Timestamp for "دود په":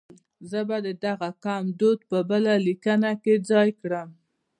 1.79-2.19